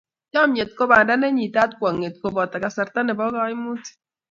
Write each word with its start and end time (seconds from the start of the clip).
Chomnyet 0.31 0.71
ko 0.77 0.83
banda 0.91 1.13
ne 1.17 1.27
nyitaat 1.37 1.71
kwong'eet 1.77 2.15
koboto 2.21 2.57
kasarta 2.63 2.99
nebo 3.03 3.23
kaimutiik. 3.35 3.95